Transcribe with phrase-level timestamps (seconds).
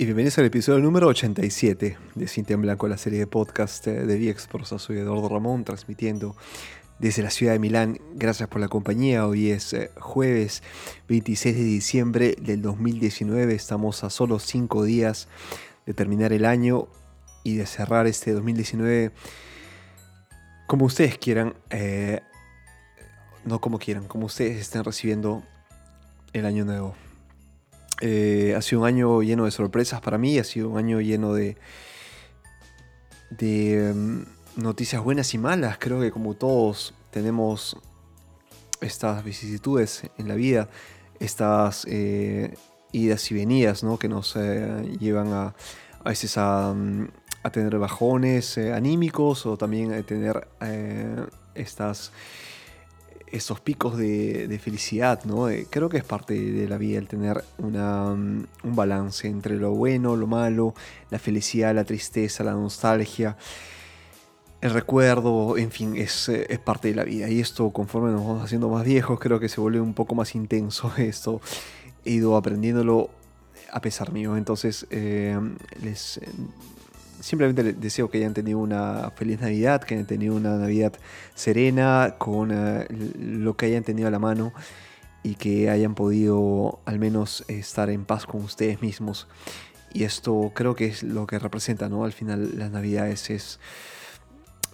[0.00, 4.06] Y bienvenidos al episodio número 87 de Cinta en Blanco, la serie de podcast eh,
[4.06, 4.78] de Viexprosa.
[4.78, 6.34] Soy Eduardo Ramón, transmitiendo
[6.98, 7.98] desde la ciudad de Milán.
[8.14, 9.26] Gracias por la compañía.
[9.26, 10.62] Hoy es eh, jueves
[11.10, 13.54] 26 de diciembre del 2019.
[13.54, 15.28] Estamos a solo 5 días
[15.84, 16.88] de terminar el año
[17.44, 19.12] y de cerrar este 2019
[20.66, 21.56] como ustedes quieran.
[21.68, 22.20] Eh,
[23.44, 25.42] no como quieran, como ustedes estén recibiendo
[26.32, 26.94] el año nuevo.
[28.00, 31.34] Eh, ha sido un año lleno de sorpresas para mí, ha sido un año lleno
[31.34, 31.56] de,
[33.38, 34.22] mm,
[34.56, 35.76] noticias buenas y malas.
[35.78, 37.76] Creo que como todos tenemos
[38.80, 40.68] estas vicisitudes en la vida,
[41.18, 42.54] estas eh,
[42.92, 43.98] idas y venidas ¿no?
[43.98, 45.54] que nos eh, llevan a,
[46.02, 46.74] a veces a,
[47.42, 50.48] a tener bajones anímicos o también a tener
[51.54, 52.12] estas
[53.30, 55.48] esos picos de, felicidad, ¿no?
[55.48, 59.56] Eh, creo que es parte de la vida el tener una, mm, un balance entre
[59.56, 60.74] lo bueno, lo malo,
[61.10, 63.36] la felicidad, la tristeza, la nostalgia,
[64.60, 67.30] el recuerdo, en fin, es, eh, es parte de la vida.
[67.30, 70.34] Y esto, conforme nos vamos haciendo más viejos, creo que se vuelve un poco más
[70.34, 71.40] intenso esto.
[72.04, 73.10] He ido aprendiéndolo
[73.72, 74.36] a pesar mío.
[74.36, 75.38] Entonces, eh,
[75.82, 76.20] les
[77.20, 80.92] simplemente les deseo que hayan tenido una feliz Navidad, que hayan tenido una Navidad
[81.34, 82.86] serena, con eh,
[83.18, 84.52] lo que hayan tenido a la mano
[85.22, 89.28] y que hayan podido al menos estar en paz con ustedes mismos.
[89.92, 92.04] Y esto creo que es lo que representa, ¿no?
[92.04, 93.60] Al final las Navidades es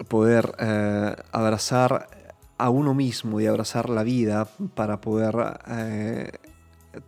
[0.08, 2.08] poder eh, abrazar
[2.58, 5.34] a uno mismo y abrazar la vida para poder
[5.68, 6.32] eh,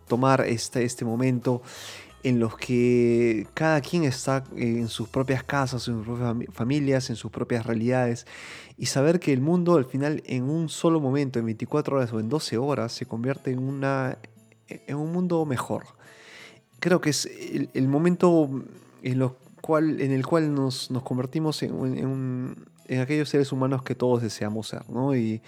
[0.07, 1.61] tomar este, este momento
[2.23, 7.15] en los que cada quien está en sus propias casas, en sus propias familias, en
[7.15, 8.25] sus propias realidades,
[8.77, 12.19] y saber que el mundo al final en un solo momento, en 24 horas o
[12.19, 14.17] en 12 horas, se convierte en, una,
[14.67, 15.83] en un mundo mejor.
[16.79, 17.25] Creo que es
[17.73, 18.49] el, momento
[19.01, 22.55] en, lo cual, en el cual nos, nos convertimos en,
[22.87, 25.15] en, aquellos seres humanos que todos deseamos ser, ¿no?
[25.15, 25.41] Y,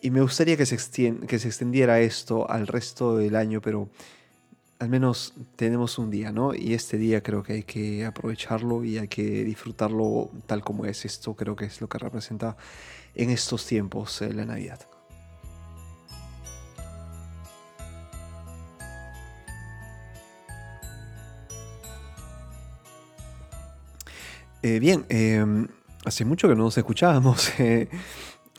[0.00, 0.76] y me gustaría que se,
[1.26, 3.88] que se extendiera esto al resto del año, pero
[4.78, 6.54] al menos tenemos un día, ¿no?
[6.54, 11.04] Y este día creo que hay que aprovecharlo y hay que disfrutarlo tal como es.
[11.04, 12.56] Esto creo que es lo que representa
[13.14, 14.80] en estos tiempos eh, la Navidad.
[24.62, 25.68] Eh, bien, em,
[26.04, 27.52] hace mucho que no nos escuchábamos.
[27.58, 27.88] Eh,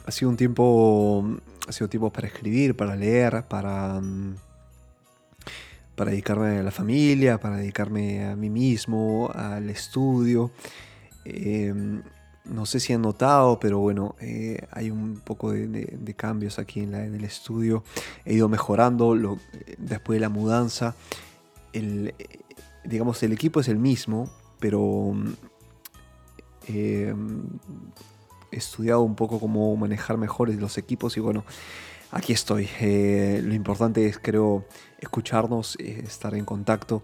[0.05, 1.23] ha sido un tiempo,
[1.67, 4.35] ha sido tiempo para escribir, para leer, para mm,
[5.99, 10.49] para dedicarme a la familia, para dedicarme a mí mismo, al estudio.
[11.25, 12.01] Em,
[12.45, 16.93] no sé si han notado, pero bueno, eh, hay un poco de, cambios aquí en,
[16.93, 17.83] el estudio.
[18.23, 19.37] He ido mejorando
[19.77, 20.95] después de la mudanza.
[21.73, 22.15] El,
[22.85, 25.11] digamos, el equipo es el mismo, pero
[26.67, 27.45] em,
[28.53, 31.43] he estudiado un poco cómo manejar mejor los equipos y bueno,
[32.11, 32.69] aquí estoy.
[32.79, 34.65] Eh, lo importante es, creo,
[34.99, 37.03] escucharnos, eh, estar en contacto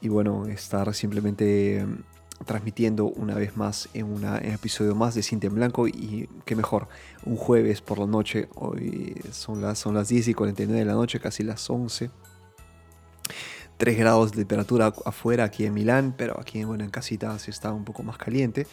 [0.00, 5.46] y bueno, estar simplemente mm, transmitiendo una vez más en un episodio más de Cinta
[5.46, 6.88] en Blanco y qué mejor,
[7.24, 10.92] un jueves por la noche, hoy son las, son las 10 y 49 de la
[10.92, 12.10] noche, casi las 11.
[13.78, 17.72] 3 grados de temperatura afuera aquí en Milán, pero aquí bueno, en casita se está
[17.72, 18.66] un poco más caliente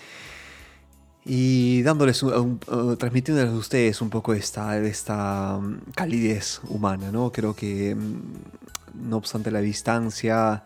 [1.25, 2.59] y dándoles, un,
[2.97, 7.31] transmitiéndoles a ustedes un poco esta, esta mm, calidez humana, ¿no?
[7.31, 10.65] Creo que, mm, no obstante la distancia,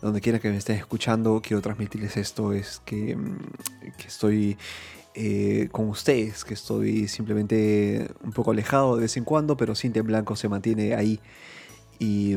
[0.00, 3.38] donde quiera que me estén escuchando, quiero transmitirles esto, es que, mm,
[3.98, 4.56] que estoy
[5.14, 10.00] eh, con ustedes, que estoy simplemente un poco alejado de vez en cuando, pero Cintia
[10.00, 11.20] en Blanco se mantiene ahí.
[11.98, 12.36] Y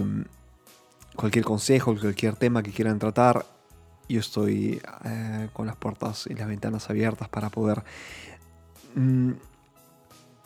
[1.16, 3.46] cualquier consejo, cualquier tema que quieran tratar,
[4.12, 7.84] yo estoy eh, con las puertas y las ventanas abiertas para poder
[8.96, 9.32] mm,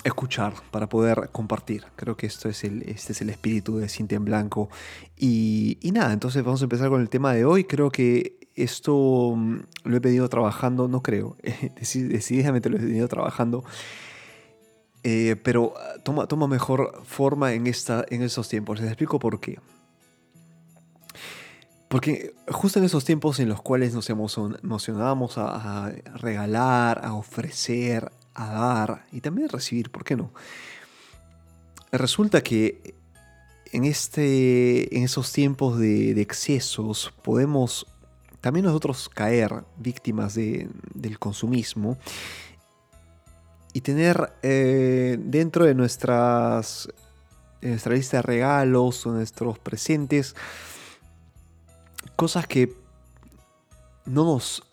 [0.04, 1.84] escuchar, para poder compartir.
[1.96, 4.70] Creo que esto es el, este es el espíritu de Cintia en Blanco.
[5.18, 7.64] Y, nada, entonces vamos a empezar con el tema de hoy.
[7.64, 11.36] Creo que esto mm, lo he venido trabajando, no creo,
[11.80, 13.64] decididamente lo he venido trabajando.
[15.04, 15.74] Eh, pero
[16.04, 18.80] toma, toma mejor forma en, esta, en estos tiempos.
[18.80, 19.60] Les explico por qué.
[21.96, 28.52] Porque justo en esos tiempos en los cuales nos emocionábamos a, regalar, a ofrecer, a
[28.52, 30.34] dar y también a recibir, ¿por qué no?
[31.94, 32.96] Resulta que
[33.72, 37.88] en, este, en esos tiempos de, excesos podemos
[38.42, 41.98] también nosotros caer víctimas del consumismo
[43.72, 46.90] y tener eh, dentro de nuestras,
[47.62, 50.36] de nuestra lista de regalos o nuestros presentes,
[52.16, 52.74] cosas que
[54.06, 54.64] no nos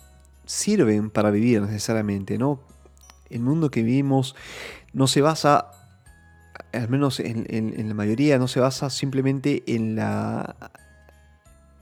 [0.46, 2.60] sirven para vivir necesariamente, ¿no?
[3.30, 4.34] El mundo que vivimos
[4.92, 5.70] no se basa,
[6.72, 10.56] al menos en, la mayoría, no se basa simplemente en la,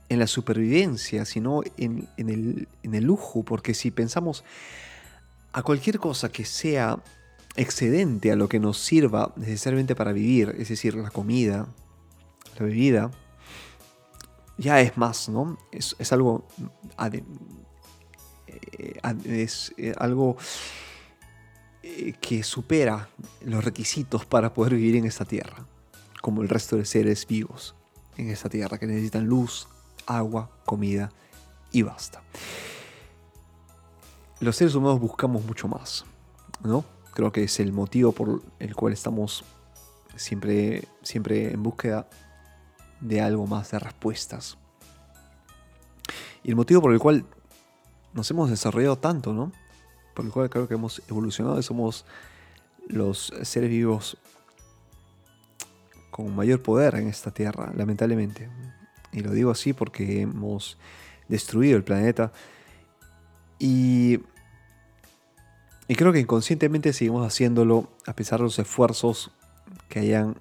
[0.09, 4.45] en la supervivencia, sino en, el, en el lujo, porque si pensamos
[5.51, 6.99] a cualquier cosa que sea
[7.57, 11.67] excedente a lo que nos sirva necesariamente para vivir, es decir, la comida,
[12.57, 13.11] la bebida,
[14.61, 15.57] ya es más, ¿no?
[15.71, 16.45] Es, algo,
[17.11, 17.23] eh,
[19.25, 20.37] es eh, algo
[21.81, 23.09] eh, que supera
[23.43, 25.65] los requisitos para poder vivir en esta tierra,
[26.21, 27.75] como el resto de seres vivos
[28.17, 29.67] en esta tierra, que necesitan luz,
[30.05, 31.11] agua, comida
[31.71, 32.21] y basta.
[34.39, 36.05] Los seres humanos buscamos mucho más,
[36.63, 36.85] ¿no?
[37.13, 39.43] Creo que es el motivo por el cual estamos
[40.15, 42.07] siempre, siempre en búsqueda
[43.01, 44.57] de algo más, de respuestas.
[46.43, 47.25] Y el motivo por el cual
[48.13, 49.51] nos hemos desarrollado tanto, ¿no?
[50.15, 52.05] Por el cual creo que hemos evolucionado y somos
[52.87, 54.17] los seres vivos
[56.09, 58.49] con mayor poder en esta tierra, lamentablemente.
[59.13, 60.77] Y lo digo así porque hemos
[61.27, 62.31] destruido el planeta.
[63.59, 64.19] Y,
[65.87, 69.31] y creo que inconscientemente seguimos haciéndolo a pesar de los esfuerzos
[69.87, 70.37] que hayan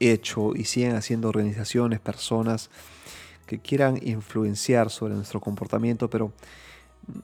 [0.00, 2.70] hecho y siguen haciendo organizaciones, personas
[3.46, 6.32] que quieran influenciar sobre nuestro comportamiento, pero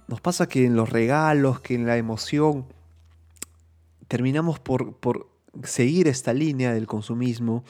[0.06, 2.66] nos pasa que en los regalos, que en la emoción,
[4.08, 5.28] terminamos por, por
[5.64, 7.64] seguir esta línea del consumismo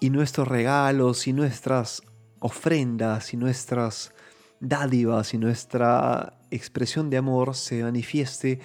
[0.00, 2.02] y nuestros regalos y nuestras
[2.40, 4.12] ofrendas y nuestras
[4.60, 8.60] dádivas y nuestra expresión de amor se manifieste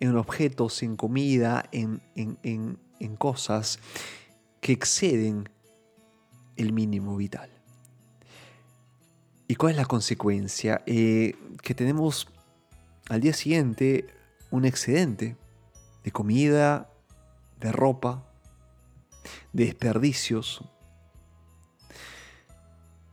[0.00, 3.78] en objetos, en comida, en, en, en cosas
[4.60, 5.48] que exceden
[6.56, 7.50] el mínimo vital.
[9.48, 10.82] ¿Y cuál es la consecuencia?
[10.86, 12.28] Eh, que tenemos
[13.08, 14.06] al día siguiente
[14.50, 15.36] un excedente
[16.02, 16.90] de comida,
[17.60, 18.24] de ropa,
[19.52, 20.64] de desperdicios,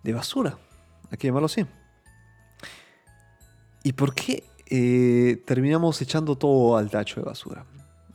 [0.04, 0.57] de basura,
[1.10, 1.66] hay que llamarlo así.
[3.84, 7.66] ¿Y por qué eh, terminamos echando todo al tacho de basura?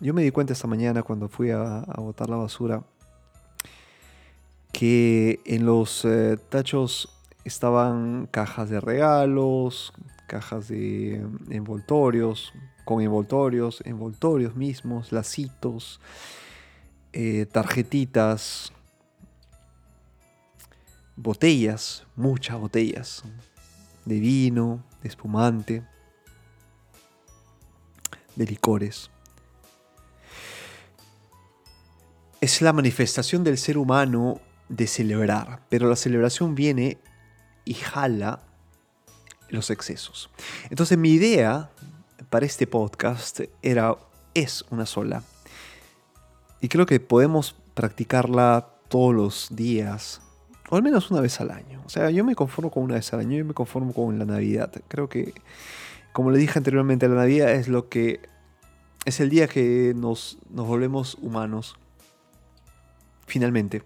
[0.00, 2.82] Yo me di cuenta esta mañana cuando fui a, botar la basura
[4.78, 7.08] que en los eh, tachos
[7.42, 9.92] estaban cajas de regalos,
[10.28, 11.16] cajas de
[11.50, 12.52] envoltorios,
[12.84, 16.00] con envoltorios, envoltorios mismos, lacitos,
[17.12, 18.72] eh, tarjetitas,
[21.16, 23.24] botellas, muchas botellas
[24.04, 25.82] de vino, de espumante,
[28.36, 29.10] de licores.
[32.40, 36.98] Es la manifestación del ser humano de celebrar, pero la celebración viene
[37.64, 38.40] y jala
[39.48, 40.30] los excesos.
[40.70, 41.70] Entonces mi idea
[42.30, 43.96] para este podcast era,
[44.34, 45.22] es una sola.
[46.60, 50.20] Y creo que podemos practicarla todos los días,
[50.70, 51.82] o al menos una vez al año.
[51.86, 54.24] O sea, yo me conformo con una vez al año, yo me conformo con la
[54.24, 54.70] Navidad.
[54.88, 55.32] Creo que,
[56.12, 58.20] como le dije anteriormente, la Navidad es lo que
[59.04, 61.76] es el día que nos, nos volvemos humanos.
[63.26, 63.82] Finalmente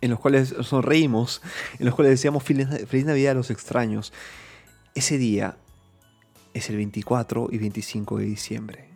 [0.00, 1.42] en los cuales sonreímos,
[1.78, 4.12] en los cuales decíamos feliz, Navidad a los extraños.
[4.94, 5.56] Ese día
[6.54, 8.90] es el 24 y 25 de diciembre.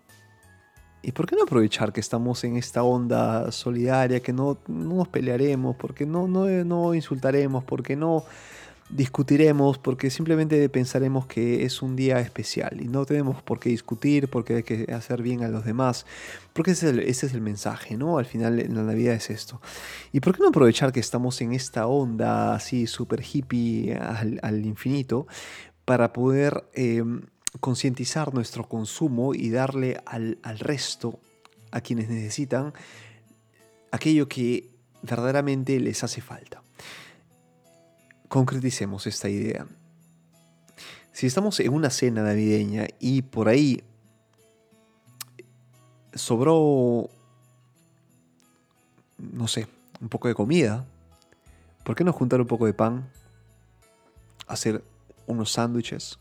[1.03, 5.77] ¿Y por qué no aprovechar que estamos en esta onda solidaria, que no, nos pelearemos,
[5.77, 8.25] porque no, no, no insultaremos, porque no
[8.91, 14.29] discutiremos porque simplemente pensaremos que es un día especial y no tenemos por qué discutir,
[14.29, 16.07] porque hay que hacer bien a los demás,
[16.53, 18.19] porque ese es el, mensaje, ¿no?
[18.19, 19.61] Al final en la Navidad es esto.
[20.13, 25.27] ¿Y por qué no aprovechar que estamos en esta onda así súper hippie al, infinito
[25.85, 27.23] para poder em,
[27.61, 31.19] concientizar nuestro consumo y darle al, al resto,
[31.71, 32.73] a quienes necesitan,
[33.91, 34.71] aquello que
[35.03, 36.63] verdaderamente les hace falta?
[38.35, 39.65] Concreticemos esta idea.
[41.13, 43.85] Si estamos en una cena navideña y por ahí
[46.15, 47.09] sobró,
[49.19, 49.69] no sé,
[50.01, 50.85] un poco de comida,
[51.85, 53.09] ¿por qué no juntar un poco de pan,
[54.49, 54.83] hacer
[55.29, 56.19] unos sándwiches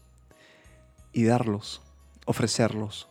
[1.13, 1.81] y darlos,
[2.27, 3.09] ofrecerlos?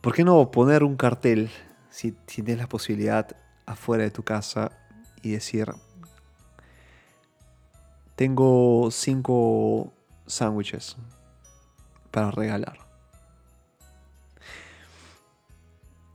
[0.00, 1.48] ¿Por qué no poner un cartel,
[1.90, 3.36] si, tienes la posibilidad,
[3.66, 4.72] afuera de tu casa
[5.22, 5.72] y decir,
[8.20, 9.94] tengo cinco
[10.26, 10.98] sándwiches
[12.10, 12.76] para regalar.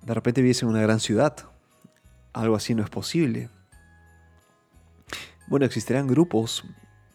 [0.04, 1.36] De repente vives en una gran ciudad.
[2.32, 3.50] Algo así no es posible.
[5.48, 6.64] Bueno, existirán grupos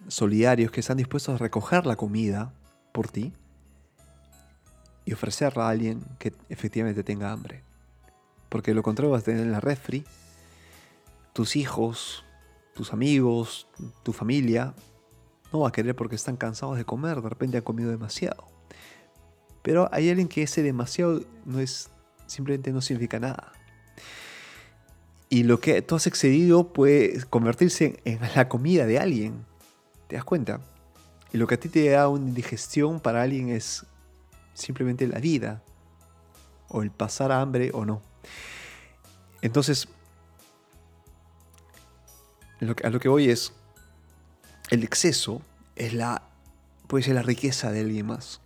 [0.08, 2.52] solidarios que están dispuestos a recoger la comida
[2.90, 3.32] por ti
[5.04, 7.62] y ofrecerla a alguien que efectivamente tenga hambre.
[8.48, 10.04] Porque lo contrario vas a tener en la refri
[11.32, 12.24] tus hijos,
[12.80, 13.66] tus amigos,
[14.02, 14.72] tu familia,
[15.52, 18.46] no va a querer porque están cansados de comer, de repente han comido demasiado.
[19.60, 21.90] Pero hay alguien que ese demasiado no es,
[22.26, 23.52] simplemente no significa nada.
[25.28, 29.44] Y lo que tú has excedido puede convertirse en la comida de alguien.
[30.08, 30.62] ¿Te das cuenta?
[31.34, 33.84] Y lo que a ti te da una indigestión para alguien es
[34.54, 35.62] simplemente la vida.
[36.68, 38.00] O el pasar hambre o no.
[39.42, 39.86] Entonces,
[42.60, 43.52] a lo que voy es,
[44.70, 45.42] el exceso
[45.76, 46.22] es la,
[46.86, 48.40] puede ser la riqueza de alguien más.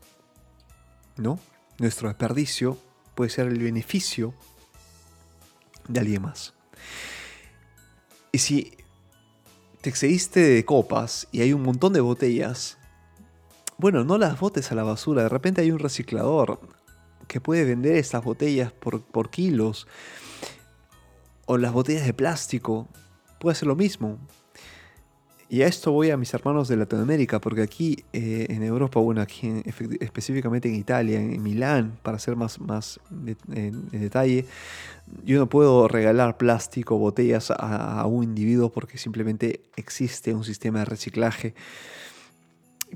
[1.17, 1.39] ¿No?
[1.79, 2.79] Nuestro desperdicio
[3.15, 4.35] puede ser el beneficio
[5.89, 6.55] de alguien más.
[8.33, 8.77] Y si
[9.81, 12.79] te excediste de copas y hay un montón de botellas,
[13.77, 15.25] bueno, no las botes a la basura.
[15.25, 16.61] De repente hay un reciclador
[17.27, 19.87] que puede vender estas botellas por, por kilos.
[21.47, 22.89] O las botellas de plástico.
[23.45, 24.17] Puede hacer lo mismo.
[25.51, 29.23] Y a esto voy a mis hermanos de Latinoamérica, porque aquí eh, en Europa, bueno,
[30.01, 33.01] específicamente en Italia, en Milán, para ser más, más
[33.53, 34.47] en, detalle,
[35.27, 40.85] yo no puedo regalar plástico, botellas a, un individuo porque simplemente existe un sistema de
[40.87, 41.55] reciclaje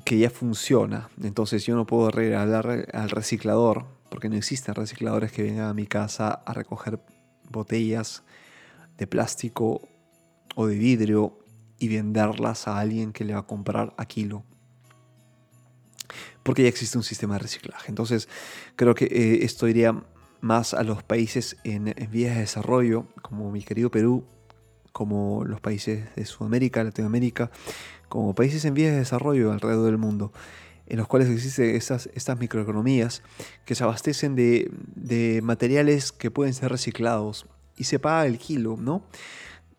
[0.07, 1.11] que ya funciona.
[1.23, 5.87] Entonces yo no puedo regalar al reciclador, porque no existen recicladores que vengan a mi
[5.87, 7.00] casa a recoger
[7.50, 8.23] botellas
[8.97, 9.83] de plástico
[10.55, 11.38] o de vidrio
[11.78, 14.45] y venderlas a alguien que le va a comprar a kilo.
[16.43, 17.88] Porque ya existe un sistema de reciclaje.
[17.88, 18.28] Entonces,
[18.76, 20.02] creo que eh, esto iría
[20.40, 24.25] más a los países en, vías de desarrollo, como mi querido Perú,
[24.93, 27.50] como los países de Sudamérica, Latinoamérica,
[28.09, 30.33] como países en vías de desarrollo alrededor del mundo,
[30.87, 33.23] en los cuales existen estas, estas microeconomías
[33.67, 38.76] que se abastecen de, de materiales que pueden ser reciclados y se paga el kilo,
[38.78, 39.05] ¿no?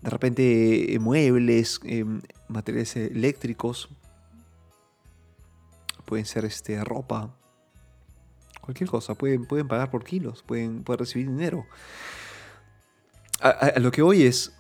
[0.01, 2.05] De repente eh, muebles, eh,
[2.47, 3.89] materiales eléctricos,
[6.05, 7.35] pueden ser este, ropa,
[8.61, 11.65] cualquier cosa, pueden, pueden pagar por kilos, pueden, recibir dinero.
[13.41, 14.53] A, lo que hoy es,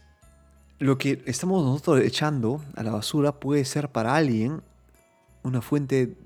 [0.77, 4.61] lo que estamos nosotros echando a la basura puede ser para alguien
[5.43, 6.17] una fuente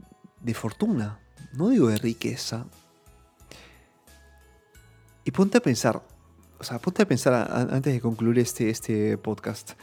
[0.41, 1.19] de fortuna,
[1.53, 2.65] no digo de riqueza.
[5.23, 6.03] Y ponte a pensar,
[6.63, 7.33] o sea, ponte a pensar
[7.73, 9.73] antes de concluir este, este podcast.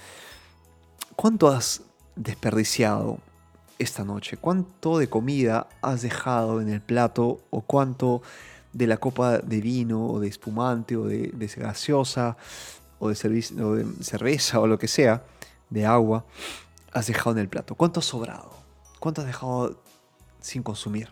[1.15, 1.83] ¿Cuánto has
[2.17, 3.19] desperdiciado
[3.79, 4.39] esta noche?
[4.39, 7.43] ¿Cuánto de comida has dejado en el plato?
[7.51, 8.23] ¿O cuánto
[8.73, 12.39] de la copa de vino o de espumante o de, gaseosa
[12.99, 13.43] o de, de
[14.03, 15.23] cerveza o lo que sea,
[15.69, 16.25] de agua,
[16.95, 17.75] has dejado en el plato?
[17.75, 18.53] ¿Cuánto has sobrado?
[19.01, 19.83] ¿Cuánto has dejado
[20.41, 21.11] sin consumir?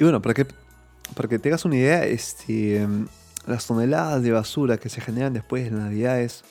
[0.00, 0.46] Y bueno, para que,
[1.14, 2.88] para que tengas una idea, este,
[3.46, 6.42] las toneladas de basura que se generan después de las navidades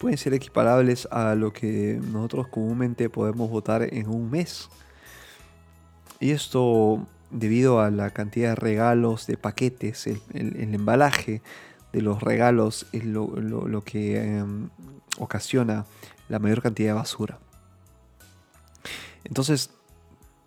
[0.00, 4.68] pueden ser equiparables a lo que nosotros comúnmente podemos votar en un mes.
[6.18, 11.40] Y esto debido a la cantidad de regalos, de paquetes, el, embalaje
[11.92, 13.30] de los regalos es lo,
[13.84, 14.70] que em,
[15.18, 15.86] ocasiona
[16.28, 17.38] la mayor cantidad de basura.
[19.22, 19.70] Entonces,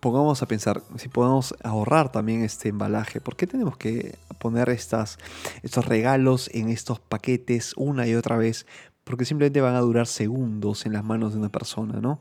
[0.00, 3.20] pongamos a pensar si podemos ahorrar también este embalaje.
[3.20, 5.18] ¿Por qué tenemos que poner estas,
[5.62, 8.66] estos regalos en estos paquetes una y otra vez?
[9.04, 12.20] Porque simplemente van a durar segundos en las manos de una persona, ¿no?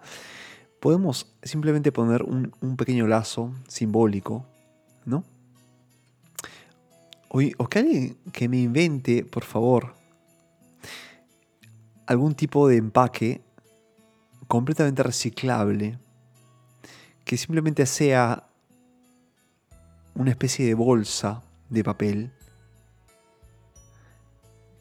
[0.79, 4.45] Podemos simplemente poner un, pequeño lazo simbólico,
[5.05, 5.23] ¿no?
[7.29, 9.93] O, o que alguien que me invente, por favor,
[12.05, 13.41] algún tipo de empaque
[14.47, 15.99] completamente reciclable
[17.27, 18.47] que simplemente sea
[20.15, 22.31] una especie de bolsa de papel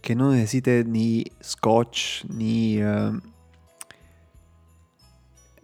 [0.00, 3.10] que no necesite ni scotch, ni eh,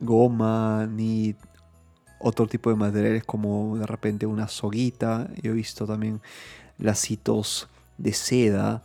[0.00, 1.36] goma, ni
[2.18, 5.30] otro tipo de materiales como de repente una soguita.
[5.40, 6.20] Yo he visto también
[6.78, 8.82] lacitos de seda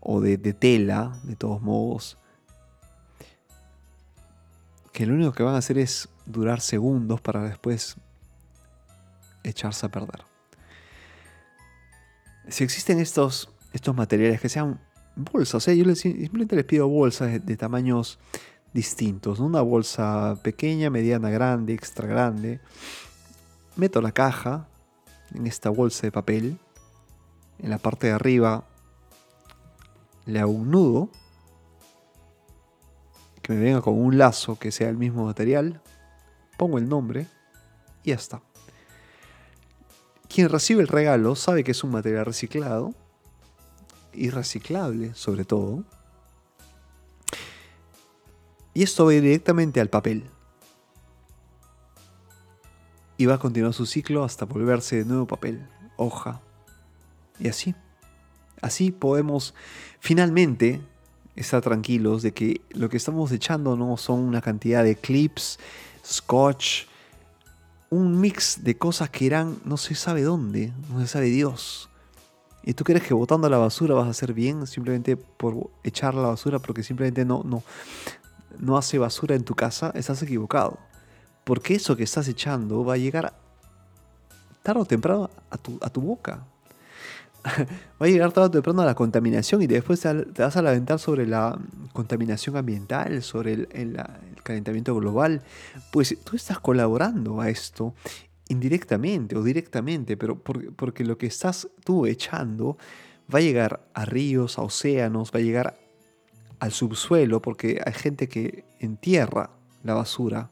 [0.00, 2.18] o de tela, de todos modos
[4.96, 7.96] que lo único que van a hacer es durar segundos para después
[9.42, 10.24] echarse a perder.
[12.48, 14.80] Si existen estos, estos materiales que sean
[15.16, 15.76] bolsas, ¿eh?
[15.76, 18.18] yo simplemente les pido bolsas de, tamaños
[18.72, 22.60] distintos, una bolsa pequeña, mediana, grande, extra grande.
[23.76, 24.68] Meto la caja
[25.34, 26.58] en esta bolsa de papel,
[27.58, 28.64] en la parte de arriba
[30.26, 31.08] le hago un nudo
[33.40, 35.80] que me venga con un lazo que sea el mismo material,
[36.56, 37.26] pongo el nombre
[38.02, 38.42] y ya está.
[40.28, 42.94] Quien recibe el regalo sabe que es un material reciclado
[44.12, 45.84] y reciclable sobre todo.
[48.74, 50.24] Y esto va directamente al papel.
[53.16, 56.42] Y va a continuar su ciclo hasta volverse de nuevo papel, hoja.
[57.38, 57.74] Y así.
[58.60, 59.54] Así podemos
[60.00, 60.82] finalmente
[61.36, 65.58] estar tranquilos de que lo que estamos echando no son una cantidad de clips,
[66.06, 66.86] scotch,
[67.90, 71.88] un mix de cosas que irán no se sabe dónde, no se sabe Dios.
[72.62, 76.28] ¿Y tú crees que botando la basura vas a hacer bien simplemente por echar la
[76.28, 77.62] basura porque simplemente no, no,
[78.58, 79.92] no hace basura en tu casa?
[79.94, 80.78] Estás equivocado.
[81.44, 83.32] Porque eso que estás echando va a llegar
[84.64, 86.44] tarde o temprano a tu, a tu boca.
[87.46, 90.98] va a llegar tarde o temprano a la contaminación y después te vas a lamentar
[90.98, 91.56] sobre la
[91.92, 93.96] contaminación ambiental, sobre el,
[94.46, 95.42] calentamiento global.
[95.92, 97.94] Pues tú estás colaborando a esto
[98.48, 102.78] indirectamente o directamente, pero porque, lo que estás tú echando
[103.32, 105.78] va a llegar a ríos, a océanos, va a llegar
[106.60, 109.50] al subsuelo, porque hay gente que entierra
[109.82, 110.50] la basura,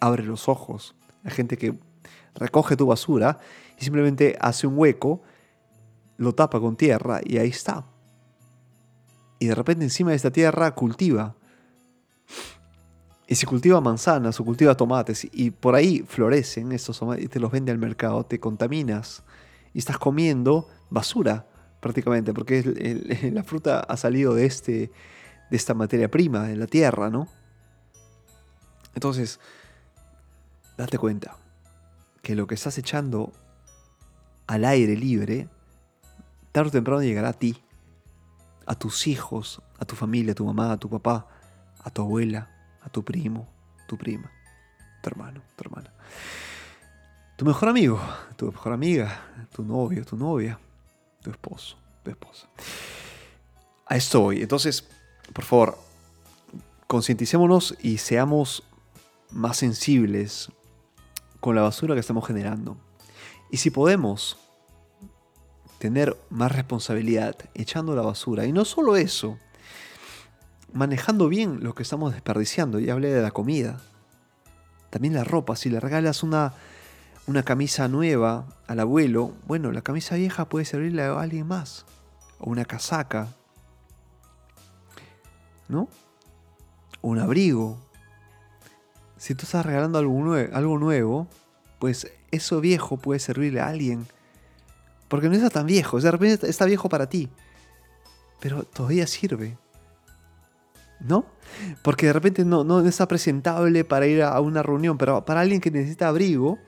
[0.00, 0.94] abre los ojos,
[1.24, 1.78] hay gente que
[2.34, 3.38] recoge tu basura
[3.78, 5.22] y simplemente hace un hueco
[6.18, 7.86] lo tapa con tierra y ahí está.
[9.38, 11.36] Y de repente encima de esta tierra cultiva.
[13.26, 17.40] Y si cultiva manzanas o cultiva tomates y por ahí florecen estos tomates y te
[17.40, 19.24] los vende al mercado, te contaminas
[19.74, 21.46] y estás comiendo basura
[21.80, 22.62] prácticamente, porque
[23.32, 24.90] la fruta ha salido de, este,
[25.50, 27.28] de esta materia prima, de la tierra, ¿no?
[28.94, 29.40] Entonces,
[30.78, 31.36] date cuenta
[32.22, 33.32] que lo que estás echando
[34.46, 35.48] al aire libre
[36.52, 37.62] tarde o temprano llegará a ti,
[38.64, 41.26] a tus hijos, a tu familia, a tu mamá, a tu papá,
[41.84, 42.55] a tu abuela,
[42.86, 43.48] a tu primo,
[43.88, 44.30] tu prima,
[45.02, 45.92] tu hermano, tu hermana.
[47.36, 48.00] Tu mejor amigo,
[48.36, 49.20] tu mejor amiga,
[49.52, 50.58] tu novio, tu novia,
[51.20, 52.48] tu esposo, tu esposa.
[53.86, 54.40] A esto voy.
[54.40, 54.88] Entonces,
[55.32, 55.78] por favor,
[56.86, 58.62] concienticémonos y seamos
[59.30, 60.50] más sensibles
[61.40, 62.76] con la basura que estamos generando.
[63.50, 64.38] Y si podemos,
[65.78, 68.46] tener más responsabilidad, echando la basura.
[68.46, 69.38] Y no solo eso,
[70.72, 72.78] manejando bien lo que estamos desperdiciando.
[72.78, 73.80] Ya hablé de la comida.
[74.90, 75.56] También la ropa.
[75.56, 76.54] Si le regalas una,
[77.26, 81.86] una camisa nueva al abuelo, bueno, la camisa vieja puede servirle a alguien más.
[82.38, 83.28] O una casaca.
[85.68, 85.88] ¿No?
[87.00, 87.78] O un abrigo.
[89.16, 91.28] Si tú estás regalando algo, algo nuevo,
[91.78, 94.06] pues eso viejo puede servirle a alguien
[95.08, 96.00] porque no está tan viejo.
[96.00, 97.28] De repente está viejo para ti.
[98.40, 99.56] Pero todavía sirve.
[101.00, 101.26] ¿No?
[101.82, 104.96] Porque de repente no, no está presentable para ir a una reunión.
[104.98, 106.58] Pero para alguien que necesita abrigo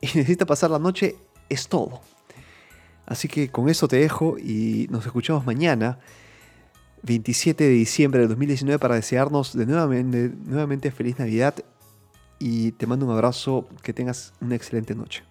[0.00, 1.16] y necesita pasar la noche,
[1.48, 2.00] es todo.
[3.06, 5.98] Así que con eso te dejo y nos escuchamos mañana,
[7.02, 11.54] 27 de diciembre de 2019, para desearnos de nuevamente, nuevamente feliz Navidad.
[12.38, 15.24] Y te mando un abrazo, que tengas una excelente noche.